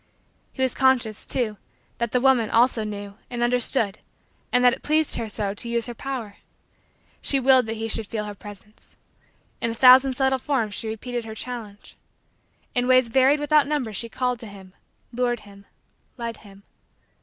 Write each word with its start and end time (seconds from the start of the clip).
He 0.51 0.63
was 0.63 0.73
conscious, 0.73 1.27
too, 1.27 1.57
that 1.99 2.11
the 2.11 2.19
woman, 2.19 2.49
also, 2.49 2.83
knew 2.83 3.19
and 3.29 3.43
understood 3.43 3.99
and 4.51 4.63
that 4.65 4.73
it 4.73 4.81
pleased 4.81 5.17
her 5.17 5.29
so 5.29 5.53
to 5.53 5.69
use 5.69 5.85
her 5.85 5.93
power. 5.93 6.37
She 7.21 7.39
willed 7.39 7.67
that 7.67 7.77
he 7.77 7.87
should 7.87 8.07
feel 8.07 8.23
her 8.25 8.33
presence. 8.33 8.97
In 9.61 9.69
a 9.69 9.75
thousand 9.75 10.15
subtle 10.15 10.39
forms 10.39 10.73
she 10.73 10.87
repeated 10.87 11.25
her 11.25 11.35
challenge. 11.35 11.97
In 12.73 12.87
ways 12.87 13.09
varied 13.09 13.39
without 13.39 13.67
number 13.67 13.93
she 13.93 14.09
called 14.09 14.39
to 14.39 14.47
him, 14.47 14.73
lured 15.13 15.41
him, 15.41 15.67
led 16.17 16.37
him. 16.37 16.63